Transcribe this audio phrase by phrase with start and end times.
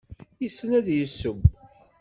[0.43, 1.39] Yessen ad yesseww.